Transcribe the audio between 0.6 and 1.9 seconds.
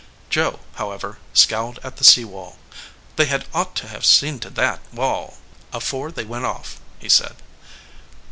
however, scowled